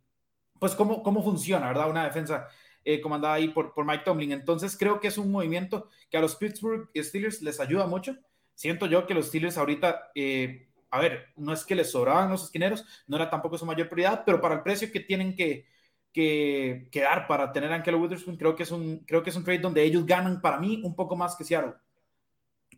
pues 0.59 0.75
cómo, 0.75 1.01
cómo 1.03 1.23
funciona, 1.23 1.67
¿verdad? 1.67 1.89
Una 1.89 2.05
defensa 2.05 2.47
eh, 2.85 3.01
comandada 3.01 3.35
ahí 3.35 3.49
por, 3.49 3.73
Mike 3.85 4.03
Tomlin. 4.05 4.31
Entonces 4.31 4.77
creo 4.77 4.99
que 4.99 5.07
es 5.07 5.17
un 5.17 5.31
movimiento 5.31 5.89
que 6.09 6.17
a 6.17 6.21
los 6.21 6.35
Pittsburgh 6.35 6.89
Steelers 6.95 7.41
les 7.41 7.59
ayuda 7.59 7.87
mucho. 7.87 8.15
Siento 8.55 8.85
yo 8.87 9.05
que 9.05 9.13
los 9.13 9.27
Steelers 9.27 9.57
ahorita, 9.57 10.11
eh, 10.15 10.69
a 10.89 10.99
ver, 10.99 11.27
no 11.37 11.53
es 11.53 11.63
que 11.63 11.75
les 11.75 11.91
sobraban 11.91 12.29
los 12.29 12.43
esquineros, 12.43 12.85
no 13.07 13.15
era 13.15 13.29
tampoco 13.29 13.57
su 13.57 13.65
mayor 13.65 13.89
prioridad, 13.89 14.23
pero 14.25 14.41
para 14.41 14.55
el 14.55 14.63
precio 14.63 14.91
que 14.91 14.99
tienen 14.99 15.35
que, 15.35 15.65
que, 16.11 16.87
que 16.91 17.01
dar 17.01 17.27
para 17.27 17.51
tener 17.51 17.71
a 17.71 17.75
Angelo 17.75 17.99
Witherspoon, 17.99 18.37
creo 18.37 18.55
que, 18.55 18.63
es 18.63 18.71
un, 18.71 18.99
creo 19.05 19.23
que 19.23 19.29
es 19.29 19.35
un 19.35 19.43
trade 19.43 19.59
donde 19.59 19.83
ellos 19.83 20.05
ganan 20.05 20.41
para 20.41 20.59
mí 20.59 20.81
un 20.83 20.95
poco 20.95 21.15
más 21.15 21.35
que 21.35 21.43
Seattle. 21.43 21.73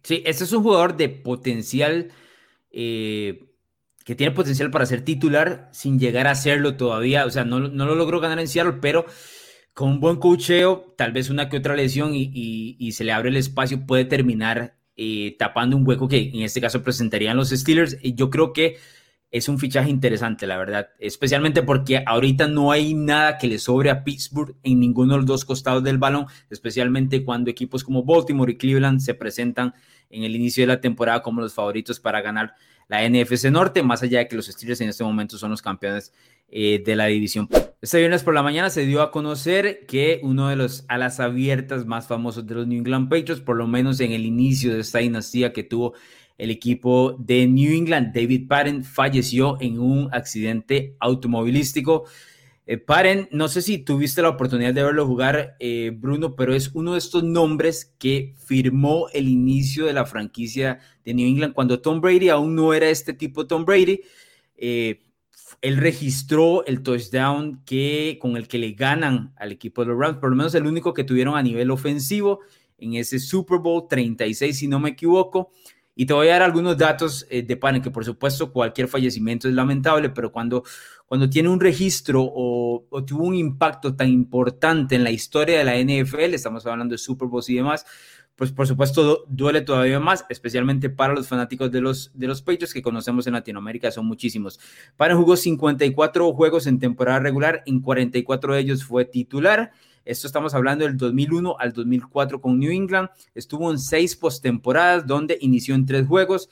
Sí, 0.04 0.24
este 0.26 0.44
es 0.44 0.52
un 0.52 0.64
jugador 0.64 0.96
de 0.96 1.10
potencial. 1.10 2.12
Eh, 2.72 3.51
que 4.12 4.16
tiene 4.16 4.36
potencial 4.36 4.70
para 4.72 4.86
ser 4.86 5.06
titular 5.06 5.70
sin 5.72 5.98
llegar 5.98 6.28
a 6.28 6.36
serlo 6.36 6.76
todavía. 6.76 7.26
O 7.26 7.30
sea, 7.30 7.46
no, 7.46 7.62
no 7.62 7.86
lo 7.86 7.96
logró 7.96 8.20
ganar 8.20 8.40
en 8.40 8.50
Seattle, 8.50 8.80
pero 8.82 9.06
con 9.74 9.88
un 9.88 10.00
buen 10.02 10.18
cocheo, 10.18 10.94
tal 10.98 11.14
vez 11.14 11.30
una 11.30 11.48
que 11.48 11.56
otra 11.56 11.78
lesión 11.78 12.14
y, 12.14 12.30
y, 12.78 12.92
se 12.92 13.06
le 13.06 13.14
abre 13.14 13.30
el 13.30 13.38
espacio, 13.38 13.86
puede 13.86 14.04
terminar 14.04 14.76
eh, 14.98 15.38
tapando 15.40 15.78
un 15.78 15.88
hueco 15.88 16.10
que 16.10 16.28
en 16.28 16.42
este 16.42 16.60
caso 16.60 16.84
presentarían 16.84 17.38
los 17.38 17.52
Steelers. 17.52 18.00
Y 18.02 18.14
yo 18.14 18.30
creo 18.30 18.52
que 18.52 18.80
es 19.30 19.48
un 19.48 19.60
fichaje 19.60 19.90
interesante, 19.90 20.46
la 20.46 20.58
verdad, 20.58 20.90
especialmente 21.00 21.64
porque 21.64 22.04
ahorita 22.06 22.50
no 22.50 22.74
hay 22.74 22.94
nada 22.94 23.38
que 23.38 23.48
le 23.48 23.60
sobre 23.60 23.92
a 23.92 24.04
Pittsburgh 24.04 24.58
en 24.62 24.82
ninguno 24.82 25.14
de 25.14 25.20
los 25.20 25.26
dos 25.26 25.46
costados 25.46 25.86
del 25.86 26.00
balón, 26.00 26.26
especialmente 26.50 27.24
cuando 27.24 27.50
equipos 27.50 27.86
como 27.86 28.04
Baltimore 28.04 28.52
y 28.52 28.58
Cleveland 28.58 29.00
se 29.00 29.14
presentan 29.14 29.74
en 30.10 30.26
el 30.26 30.36
inicio 30.36 30.64
de 30.64 30.68
la 30.68 30.82
temporada 30.82 31.22
como 31.22 31.40
los 31.40 31.54
favoritos 31.54 32.02
para 32.02 32.20
ganar 32.20 32.56
la 32.92 33.08
NFC 33.08 33.46
Norte, 33.46 33.84
más 33.84 34.04
allá 34.04 34.20
de 34.20 34.28
que 34.28 34.36
los 34.36 34.48
Steelers 34.48 34.82
en 34.82 34.90
este 34.90 35.06
momento 35.06 35.38
son 35.38 35.50
los 35.50 35.62
campeones 35.62 36.12
eh, 36.50 36.84
de 36.86 36.98
la 36.98 37.06
división. 37.06 37.48
Este 37.82 38.00
viernes 38.00 38.22
por 38.22 38.34
la 38.34 38.44
mañana 38.44 38.70
se 38.70 38.86
dio 38.86 39.02
a 39.02 39.12
conocer 39.12 39.86
que 39.88 40.20
uno 40.24 40.50
de 40.50 40.58
los 40.58 40.84
alas 40.90 41.22
abiertas 41.22 41.86
más 41.86 42.08
famosos 42.08 42.46
de 42.46 42.54
los 42.54 42.68
New 42.68 42.80
England 42.80 43.08
Patriots, 43.08 43.40
por 43.40 43.56
lo 43.56 43.66
menos 43.66 44.02
en 44.02 44.12
el 44.12 44.26
inicio 44.26 44.74
de 44.74 44.82
esta 44.82 45.00
dinastía 45.00 45.54
que 45.54 45.64
tuvo 45.64 45.94
el 46.38 46.52
equipo 46.52 47.16
de 47.18 47.48
New 47.48 47.74
England, 47.74 48.14
David 48.14 48.50
Patton, 48.50 48.84
falleció 48.84 49.56
en 49.62 49.80
un 49.80 50.10
accidente 50.12 50.98
automovilístico. 51.00 52.04
Eh, 52.72 52.78
Patton, 52.78 53.28
no 53.32 53.50
sé 53.50 53.62
si 53.62 53.80
tuviste 53.80 54.22
la 54.22 54.30
oportunidad 54.30 54.74
de 54.74 54.82
verlo 54.82 55.06
jugar, 55.06 55.58
eh, 55.60 55.92
Bruno, 55.94 56.38
pero 56.38 56.56
es 56.56 56.72
uno 56.74 56.94
de 56.94 57.00
estos 57.00 57.22
nombres 57.22 57.94
que 58.00 58.34
firmó 58.38 59.10
el 59.12 59.28
inicio 59.28 59.88
de 59.88 59.92
la 59.92 60.06
franquicia 60.06 60.80
de 61.04 61.14
New 61.14 61.28
England 61.28 61.54
cuando 61.54 61.82
Tom 61.82 62.00
Brady 62.00 62.30
aún 62.30 62.56
no 62.56 62.74
era 62.74 62.88
este 62.88 63.12
tipo 63.12 63.46
Tom 63.46 63.66
Brady. 63.66 64.00
Eh, 64.56 65.02
él 65.62 65.76
registró 65.76 66.66
el 66.66 66.82
touchdown 66.82 67.62
que, 67.66 68.18
con 68.22 68.38
el 68.38 68.48
que 68.48 68.58
le 68.58 68.72
ganan 68.72 69.34
al 69.36 69.52
equipo 69.52 69.82
de 69.82 69.90
los 69.90 70.00
Rams, 70.00 70.20
por 70.20 70.30
lo 70.30 70.38
menos 70.38 70.56
el 70.56 70.66
único 70.66 70.94
que 70.94 71.04
tuvieron 71.04 71.36
a 71.36 71.44
nivel 71.44 71.72
ofensivo 71.72 72.40
en 72.78 72.94
ese 72.94 73.20
Super 73.20 73.60
Bowl 73.60 73.86
36, 73.90 74.58
si 74.58 74.70
no 74.70 74.80
me 74.80 74.92
equivoco. 74.92 75.52
Y 75.94 76.06
te 76.06 76.14
voy 76.14 76.30
a 76.30 76.32
dar 76.32 76.44
algunos 76.44 76.78
datos 76.78 77.28
eh, 77.30 77.44
de 77.44 77.58
Pan, 77.58 77.82
que 77.82 77.92
por 77.92 78.06
supuesto 78.06 78.54
cualquier 78.54 78.88
fallecimiento 78.88 79.50
es 79.50 79.54
lamentable, 79.54 80.10
pero 80.10 80.32
cuando, 80.32 80.64
cuando 81.12 81.30
tiene 81.30 81.50
un 81.50 81.60
registro 81.60 82.24
o, 82.24 82.86
tuvo 83.06 83.26
un 83.26 83.36
impacto 83.36 83.94
tan 83.98 84.08
importante 84.08 84.96
en 84.96 85.04
la 85.04 85.12
historia 85.12 85.58
de 85.58 85.66
la 85.66 85.76
NFL, 85.76 86.34
estamos 86.34 86.66
hablando 86.66 86.94
de 86.94 87.00
Super 87.00 87.28
Bowl 87.28 87.44
y 87.46 87.56
demás, 87.56 87.86
pues 88.38 88.54
por 88.54 88.66
supuesto 88.66 89.26
duele 89.28 89.60
todavía 89.60 90.00
más, 90.00 90.26
especialmente 90.30 90.90
para 90.90 91.14
los 91.14 91.28
fanáticos 91.28 91.70
de 91.70 91.82
los, 91.82 92.12
de 92.14 92.28
los 92.28 92.42
Patriots 92.42 92.74
que 92.74 92.82
conocemos 92.82 93.28
en 93.28 93.34
Latinoamérica, 93.34 93.92
son 93.92 94.06
muchísimos. 94.06 94.58
Pan 94.96 95.14
jugó 95.18 95.36
54 95.36 96.32
juegos 96.32 96.66
en 96.66 96.80
temporada 96.80 97.20
regular, 97.20 97.62
en 97.66 97.82
44 97.82 98.54
de 98.54 98.62
ellos 98.62 98.86
fue 98.86 99.04
titular 99.04 99.74
esto 100.04 100.26
estamos 100.26 100.56
hablando 100.56 100.86
del 100.86 100.98
2001 100.98 101.58
al 101.60 101.74
2004 101.74 102.42
con 102.42 102.58
New 102.58 102.72
England. 102.72 103.10
Estuvo 103.36 103.70
en 103.70 103.78
seis 103.78 104.16
postemporadas 104.16 105.06
donde 105.06 105.38
inició 105.42 105.76
en 105.76 105.86
tres 105.86 106.08
juegos. 106.08 106.50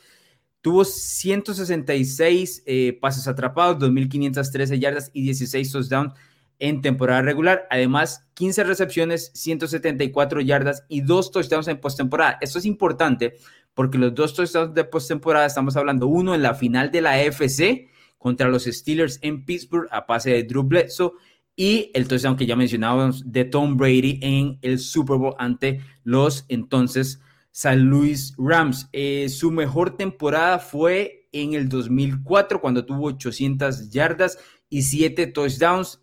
Tuvo 0.62 0.84
166 0.84 2.63
eh, 2.66 2.98
pases 3.00 3.28
atrapados, 3.28 3.78
2.513 3.78 4.80
yardas 4.80 5.10
y 5.13 5.22
16 5.24 5.72
touchdowns 5.72 6.13
en 6.60 6.82
temporada 6.82 7.22
regular. 7.22 7.66
Además, 7.70 8.28
15 8.34 8.63
recepciones, 8.66 9.32
174 9.34 10.42
yardas 10.42 10.84
y 10.89 11.01
dos 11.01 11.32
touchdowns 11.32 11.70
en 11.70 11.80
postemporada. 11.80 12.38
Esto 12.42 12.60
es 12.60 12.66
importante 12.66 13.36
porque 13.74 13.98
los 13.98 14.13
dos 14.13 14.34
touchdowns 14.34 14.74
de 14.74 14.84
postemporada 14.84 15.46
estamos 15.46 15.78
hablando 15.78 16.08
uno 16.08 16.36
en 16.36 16.42
la 16.42 16.54
final 16.54 16.92
de 16.92 17.01
la 17.01 17.13
AFC 17.13 17.88
contra 18.18 18.50
los 18.50 18.66
Steelers 18.66 19.20
en 19.22 19.46
Pittsburgh 19.46 19.88
a 19.92 20.06
pase 20.06 20.32
de 20.32 20.44
Drew 20.44 20.63
Bledsoe 20.63 21.13
y 21.56 21.89
el 21.94 22.08
touchdown 22.08 22.36
que 22.36 22.46
ya 22.46 22.56
mencionábamos 22.56 23.32
de 23.32 23.46
Tom 23.46 23.78
Brady 23.78 24.20
en 24.22 24.60
el 24.62 24.80
Super 24.80 25.18
Bowl 25.18 25.36
ante 25.39 25.82
los 26.04 26.46
entonces 26.50 27.22
San 27.51 27.89
Luis 27.89 28.34
Rams. 28.38 28.89
Eh, 28.94 29.29
su 29.29 29.51
mejor 29.51 29.98
temporada 29.98 30.60
fue 30.60 31.27
en 31.32 31.53
el 31.53 31.70
2004 31.70 32.62
cuando 32.62 32.86
tuvo 32.86 33.08
800 33.08 33.91
yardas 33.91 34.38
y 34.70 34.84
7 34.84 35.27
touchdowns. 35.27 36.01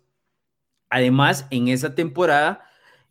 Además, 0.89 1.47
en 1.51 1.67
esa 1.67 1.95
temporada, 1.95 2.61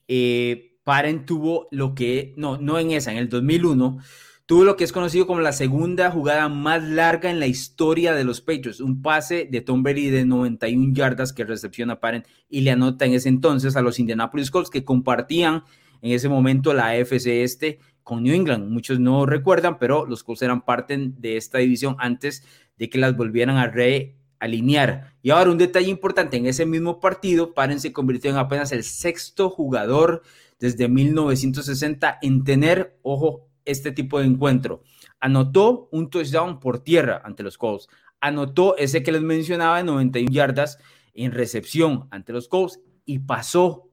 eh, 0.09 0.79
Paren 0.85 1.27
tuvo 1.27 1.69
lo 1.71 1.95
que, 1.95 2.35
no, 2.37 2.59
no 2.59 2.79
en 2.79 2.93
esa, 2.93 3.13
en 3.13 3.19
el 3.19 3.29
2001, 3.29 3.99
Tuvo 4.47 4.63
lo 4.63 4.77
que 4.77 4.85
es 4.85 4.93
conocido 4.93 5.27
como 5.27 5.41
la 5.41 5.51
segunda 5.51 6.09
jugada 6.13 6.49
más 6.49 6.81
larga 6.85 7.33
en 7.33 7.41
la 7.41 7.49
historia 7.49 8.15
de 8.15 8.23
los 8.23 8.41
Patriots, 8.41 8.79
un 8.79 9.03
pase 9.03 9.49
de 9.51 9.61
Tom 9.61 9.83
Brady 9.83 10.09
de 10.09 10.25
91 10.25 10.95
yardas 10.95 11.33
que 11.33 11.45
recepciona 11.45 11.99
Paren 11.99 12.23
y 12.49 12.61
le 12.61 12.71
anota 12.71 13.07
en 13.07 13.15
ese 13.15 13.29
entonces 13.29 13.75
a 13.75 13.83
los 13.83 13.99
Indianapolis 13.99 14.53
Colts 14.53 14.71
que 14.71 14.85
compartían 14.85 15.65
en 16.01 16.13
ese 16.13 16.29
momento 16.29 16.75
la 16.75 16.91
AFC 16.91 17.27
este 17.43 17.81
con 18.07 18.23
New 18.23 18.33
England. 18.33 18.71
Muchos 18.71 19.01
no 19.01 19.27
recuerdan, 19.27 19.81
pero 19.81 20.07
los 20.07 20.23
Colts 20.23 20.43
eran 20.43 20.65
parte 20.65 20.97
de 20.97 21.37
esta 21.37 21.59
división 21.59 21.97
antes 21.99 22.45
de 22.79 22.89
que 22.89 22.99
las 22.99 23.17
volvieran 23.17 23.57
a 23.57 23.67
realinear. 23.67 25.13
Y 25.23 25.31
ahora 25.31 25.51
un 25.51 25.59
detalle 25.59 25.91
importante, 25.91 26.37
en 26.37 26.47
ese 26.47 26.67
mismo 26.67 27.01
partido, 27.01 27.53
Paren 27.53 27.81
se 27.81 27.93
convirtió 27.93 28.31
en 28.31 28.37
apenas 28.37 28.71
el 28.71 28.85
sexto 28.85 29.51
jugador 29.51 30.23
desde 30.61 30.89
1960 30.89 32.19
en 32.23 32.45
tener, 32.45 32.97
ojo, 33.03 33.49
este 33.65 33.91
tipo 33.91 34.21
de 34.21 34.27
encuentro. 34.27 34.85
Anotó 35.19 35.89
un 35.91 36.09
touchdown 36.09 36.61
por 36.61 36.79
tierra 36.79 37.23
ante 37.25 37.43
los 37.43 37.59
Colts. 37.59 37.89
Anotó 38.21 38.77
ese 38.77 39.03
que 39.03 39.11
les 39.11 39.23
mencionaba 39.23 39.79
de 39.79 39.83
91 39.83 40.31
yardas 40.31 40.79
en 41.13 41.33
recepción 41.33 42.07
ante 42.13 42.33
los 42.33 42.47
Colts 42.47 42.79
y 43.05 43.19
pasó, 43.19 43.91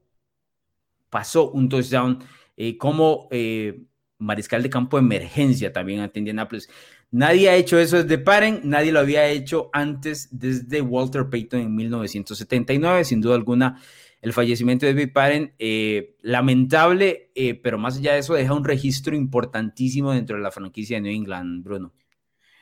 pasó 1.10 1.50
un 1.50 1.68
touchdown 1.68 2.20
eh, 2.56 2.78
como 2.78 3.26
eh, 3.32 3.88
mariscal 4.18 4.62
de 4.62 4.70
campo 4.70 4.96
de 4.96 5.02
emergencia 5.02 5.72
también 5.72 6.00
ante 6.00 6.18
Indianapolis. 6.18 6.68
Nadie 7.10 7.48
ha 7.48 7.56
hecho 7.56 7.78
eso 7.78 8.02
desde 8.02 8.18
Paren, 8.18 8.60
nadie 8.64 8.92
lo 8.92 9.00
había 9.00 9.26
hecho 9.28 9.70
antes 9.72 10.28
desde 10.30 10.80
Walter 10.80 11.28
Payton 11.28 11.60
en 11.60 11.74
1979, 11.74 13.04
sin 13.04 13.20
duda 13.20 13.34
alguna 13.34 13.80
el 14.20 14.32
fallecimiento 14.32 14.86
de 14.86 14.94
David 14.94 15.12
Paren, 15.12 15.54
eh, 15.58 16.16
lamentable, 16.22 17.30
eh, 17.34 17.54
pero 17.54 17.76
más 17.76 17.98
allá 17.98 18.14
de 18.14 18.20
eso 18.20 18.32
deja 18.32 18.54
un 18.54 18.64
registro 18.64 19.14
importantísimo 19.14 20.12
dentro 20.12 20.36
de 20.36 20.42
la 20.42 20.50
franquicia 20.50 20.96
de 20.96 21.02
New 21.02 21.12
England, 21.12 21.62
Bruno. 21.62 21.92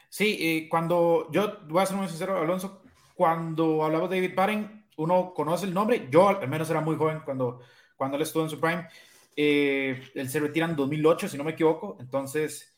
Sí, 0.08 0.66
cuando 0.68 1.28
yo 1.30 1.58
voy 1.68 1.82
a 1.82 1.86
ser 1.86 1.96
muy 1.96 2.08
sincero, 2.08 2.36
Alonso, 2.36 2.82
cuando 3.14 3.84
hablamos 3.84 4.10
de 4.10 4.16
David 4.16 4.34
Paren, 4.34 4.86
uno 4.96 5.32
conoce 5.32 5.66
el 5.66 5.72
nombre, 5.72 6.08
yo 6.10 6.28
al 6.28 6.48
menos 6.48 6.68
era 6.68 6.80
muy 6.80 6.96
joven 6.96 7.20
cuando, 7.24 7.60
cuando 7.96 8.16
él 8.16 8.24
estuvo 8.24 8.42
en 8.42 8.50
su 8.50 8.58
prime, 8.58 8.88
eh, 9.36 10.02
él 10.14 10.28
se 10.28 10.40
retira 10.40 10.66
en 10.66 10.76
2008, 10.76 11.28
si 11.28 11.38
no 11.38 11.44
me 11.44 11.52
equivoco, 11.52 11.96
entonces, 12.00 12.74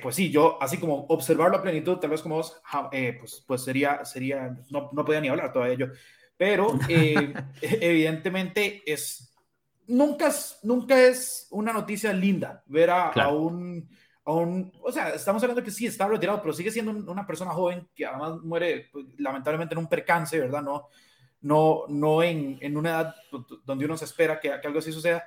pues 0.00 0.14
sí, 0.14 0.30
yo 0.30 0.56
así 0.62 0.78
como 0.78 1.04
observarlo 1.08 1.56
a 1.56 1.62
plenitud, 1.62 1.96
tal 1.96 2.10
vez 2.10 2.22
como 2.22 2.36
vos, 2.36 2.60
pues, 2.90 3.44
pues 3.46 3.64
sería, 3.64 4.04
sería 4.04 4.56
no, 4.70 4.90
no 4.92 5.04
podía 5.04 5.20
ni 5.20 5.28
hablar 5.28 5.52
todavía 5.52 5.76
yo, 5.76 5.86
pero 6.36 6.78
eh, 6.88 7.34
evidentemente 7.62 8.82
es, 8.86 9.34
nunca 9.86 10.28
es, 10.28 10.58
nunca 10.62 11.00
es 11.00 11.46
una 11.50 11.72
noticia 11.72 12.12
linda 12.12 12.62
ver 12.66 12.90
a, 12.90 13.28
un, 13.28 13.88
a, 14.24 14.32
un, 14.32 14.72
o 14.82 14.90
sea, 14.90 15.10
estamos 15.10 15.42
hablando 15.42 15.62
que 15.62 15.70
sí 15.70 15.86
está 15.86 16.08
retirado, 16.08 16.40
pero 16.40 16.52
sigue 16.52 16.70
siendo 16.70 16.90
una 17.10 17.26
persona 17.26 17.52
joven 17.52 17.88
que 17.94 18.06
además 18.06 18.40
muere 18.42 18.88
pues, 18.92 19.06
lamentablemente 19.18 19.74
en 19.74 19.78
un 19.78 19.88
percance, 19.88 20.38
¿verdad? 20.38 20.62
No, 20.62 20.88
no, 21.42 21.84
no 21.88 22.22
en, 22.22 22.58
en 22.60 22.76
una 22.76 22.90
edad 22.90 23.14
donde 23.64 23.84
uno 23.84 23.96
se 23.96 24.06
espera 24.06 24.40
que, 24.40 24.48
que 24.60 24.66
algo 24.66 24.80
así 24.80 24.92
suceda. 24.92 25.26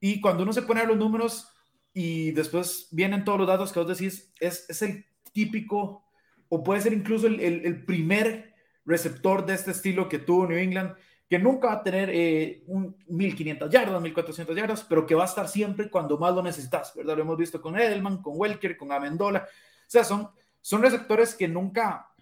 Y 0.00 0.20
cuando 0.20 0.42
uno 0.42 0.52
se 0.52 0.62
pone 0.62 0.80
a 0.80 0.86
los 0.86 0.96
números 0.96 1.48
y 1.92 2.32
después 2.32 2.88
vienen 2.90 3.24
todos 3.24 3.38
los 3.38 3.48
datos 3.48 3.72
que 3.72 3.80
vos 3.80 3.88
decís, 3.88 4.32
es, 4.38 4.68
es 4.68 4.82
el 4.82 5.06
típico, 5.32 6.04
o 6.48 6.62
puede 6.62 6.80
ser 6.80 6.92
incluso 6.92 7.26
el, 7.26 7.40
el, 7.40 7.84
primer 7.84 8.54
receptor 8.84 9.44
de 9.46 9.54
este 9.54 9.70
estilo 9.70 10.08
que 10.08 10.18
tuvo 10.18 10.46
New 10.46 10.58
England, 10.58 10.94
que 11.28 11.38
nunca 11.38 11.68
va 11.68 11.72
a 11.74 11.82
tener 11.82 12.10
eh, 12.12 12.62
un 12.66 12.96
1500 13.08 13.70
yardas, 13.70 14.00
1400 14.00 14.56
yardas, 14.56 14.84
pero 14.84 15.06
que 15.06 15.14
va 15.14 15.22
a 15.22 15.26
estar 15.26 15.48
siempre 15.48 15.90
cuando 15.90 16.18
más 16.18 16.34
lo 16.34 16.42
necesitas, 16.42 16.94
¿verdad? 16.94 17.16
Lo 17.16 17.22
hemos 17.22 17.36
visto 17.36 17.60
con 17.60 17.78
Edelman, 17.78 18.22
con 18.22 18.34
Welker, 18.36 18.76
con 18.76 18.92
Amendola. 18.92 19.40
O 19.40 19.88
sea, 19.90 20.04
son, 20.04 20.28
son 20.60 20.82
receptores 20.82 21.34
que 21.34 21.48
nunca, 21.48 22.12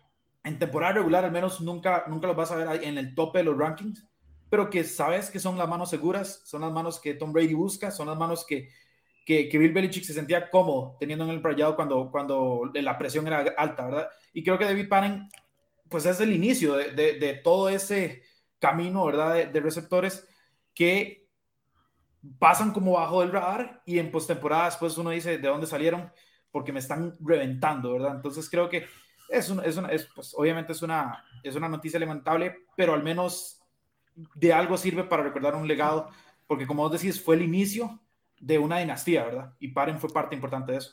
en 0.42 0.58
temporada 0.58 0.94
regular 0.94 1.24
al 1.24 1.32
menos, 1.32 1.60
nunca, 1.60 2.04
nunca 2.06 2.28
los 2.28 2.36
vas 2.36 2.50
a 2.52 2.56
ver 2.56 2.84
en 2.84 2.96
el 2.96 3.14
tope 3.14 3.38
de 3.38 3.44
los 3.44 3.58
rankings, 3.58 4.06
pero 4.54 4.70
que 4.70 4.84
sabes 4.84 5.30
que 5.30 5.40
son 5.40 5.58
las 5.58 5.68
manos 5.68 5.90
seguras, 5.90 6.42
son 6.44 6.60
las 6.60 6.70
manos 6.70 7.00
que 7.00 7.14
Tom 7.14 7.32
Brady 7.32 7.54
busca, 7.54 7.90
son 7.90 8.06
las 8.06 8.16
manos 8.16 8.46
que, 8.46 8.68
que, 9.26 9.48
Bill 9.52 9.72
Belichick 9.72 10.04
se 10.04 10.14
sentía 10.14 10.48
cómodo 10.48 10.96
teniendo 11.00 11.24
en 11.24 11.30
el 11.30 11.42
rayado 11.42 11.74
cuando, 11.74 12.08
cuando 12.08 12.70
la 12.72 12.96
presión 12.96 13.26
era 13.26 13.40
alta, 13.56 13.86
¿verdad? 13.86 14.08
Y 14.32 14.44
creo 14.44 14.56
que 14.56 14.64
David 14.64 14.88
Panning 14.88 15.28
pues 15.88 16.06
es 16.06 16.20
el 16.20 16.32
inicio 16.32 16.74
de, 16.74 17.40
todo 17.42 17.68
ese 17.68 18.22
camino, 18.60 19.04
¿verdad? 19.06 19.48
De, 19.48 19.60
receptores 19.60 20.24
que 20.72 21.26
pasan 22.38 22.70
como 22.70 22.92
bajo 22.92 23.22
del 23.22 23.32
radar 23.32 23.82
y 23.84 23.98
en 23.98 24.12
postemporada 24.12 24.66
después 24.66 24.96
uno 24.98 25.10
dice 25.10 25.38
de 25.38 25.48
dónde 25.48 25.66
salieron 25.66 26.12
porque 26.52 26.72
me 26.72 26.78
están 26.78 27.16
reventando, 27.18 27.94
¿verdad? 27.94 28.14
Entonces 28.14 28.48
creo 28.48 28.68
que 28.68 28.86
es, 29.28 29.50
es, 29.50 30.08
pues, 30.14 30.32
obviamente 30.36 30.70
es 30.70 30.82
una, 30.82 31.24
es 31.42 31.56
una 31.56 31.68
noticia 31.68 31.98
lamentable, 31.98 32.66
pero 32.76 32.94
al 32.94 33.02
menos 33.02 33.60
de 34.34 34.52
algo 34.52 34.76
sirve 34.76 35.04
para 35.04 35.22
recordar 35.22 35.54
un 35.54 35.68
legado, 35.68 36.10
porque 36.46 36.66
como 36.66 36.82
vos 36.82 36.92
decís, 36.92 37.20
fue 37.20 37.36
el 37.36 37.42
inicio 37.42 38.00
de 38.40 38.58
una 38.58 38.78
dinastía, 38.78 39.24
¿verdad? 39.24 39.54
Y 39.58 39.68
Paren 39.68 39.98
fue 39.98 40.10
parte 40.10 40.34
importante 40.34 40.72
de 40.72 40.78
eso. 40.78 40.92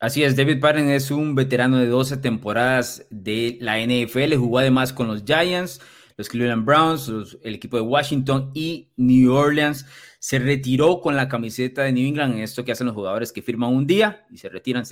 Así 0.00 0.22
es, 0.22 0.36
David 0.36 0.60
Barron 0.60 0.88
es 0.90 1.10
un 1.10 1.34
veterano 1.34 1.78
de 1.78 1.86
12 1.86 2.18
temporadas 2.18 3.06
de 3.10 3.58
la 3.60 3.80
NFL, 3.80 4.36
jugó 4.36 4.58
además 4.58 4.92
con 4.92 5.08
los 5.08 5.24
Giants, 5.24 5.80
los 6.16 6.28
Cleveland 6.28 6.64
Browns, 6.64 7.38
el 7.42 7.54
equipo 7.54 7.76
de 7.76 7.82
Washington 7.82 8.50
y 8.54 8.92
New 8.96 9.32
Orleans. 9.32 9.86
Se 10.20 10.38
retiró 10.38 11.00
con 11.00 11.16
la 11.16 11.28
camiseta 11.28 11.82
de 11.82 11.92
New 11.92 12.06
England, 12.06 12.34
en 12.34 12.40
esto 12.40 12.64
que 12.64 12.72
hacen 12.72 12.86
los 12.86 12.94
jugadores 12.94 13.32
que 13.32 13.42
firman 13.42 13.72
un 13.72 13.86
día 13.86 14.26
y 14.30 14.38
se 14.38 14.48
retiran. 14.48 14.84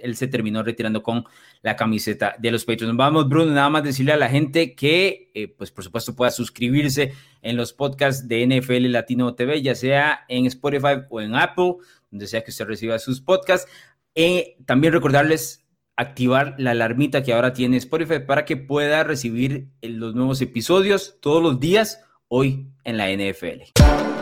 Él 0.00 0.16
se 0.16 0.28
terminó 0.28 0.62
retirando 0.62 1.02
con 1.02 1.24
la 1.62 1.76
camiseta 1.76 2.34
de 2.38 2.50
los 2.50 2.64
Patriots. 2.64 2.96
Vamos, 2.96 3.28
Bruno, 3.28 3.52
nada 3.52 3.70
más 3.70 3.84
decirle 3.84 4.12
a 4.12 4.16
la 4.16 4.28
gente 4.28 4.74
que, 4.74 5.30
eh, 5.34 5.48
pues 5.48 5.70
por 5.70 5.84
supuesto, 5.84 6.14
pueda 6.14 6.30
suscribirse 6.30 7.12
en 7.42 7.56
los 7.56 7.72
podcasts 7.72 8.28
de 8.28 8.46
NFL 8.46 8.90
Latino 8.90 9.34
TV, 9.34 9.62
ya 9.62 9.74
sea 9.74 10.24
en 10.28 10.46
Spotify 10.46 11.02
o 11.10 11.20
en 11.20 11.34
Apple, 11.34 11.74
donde 12.10 12.26
sea 12.26 12.42
que 12.42 12.50
usted 12.50 12.66
reciba 12.66 12.98
sus 12.98 13.20
podcasts. 13.20 13.70
Eh, 14.14 14.56
también 14.66 14.92
recordarles 14.92 15.62
activar 15.96 16.54
la 16.58 16.72
alarmita 16.72 17.22
que 17.22 17.32
ahora 17.32 17.52
tiene 17.52 17.76
Spotify 17.76 18.20
para 18.20 18.44
que 18.44 18.56
pueda 18.56 19.04
recibir 19.04 19.68
los 19.82 20.14
nuevos 20.14 20.40
episodios 20.40 21.18
todos 21.20 21.42
los 21.42 21.60
días 21.60 22.04
hoy 22.28 22.68
en 22.84 22.96
la 22.96 23.10
NFL. 23.10 24.21